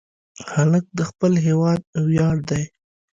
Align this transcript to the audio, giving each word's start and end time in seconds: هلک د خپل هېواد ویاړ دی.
هلک 0.53 0.85
د 0.97 0.99
خپل 1.09 1.33
هېواد 1.45 1.81
ویاړ 2.07 2.35
دی. 2.49 2.63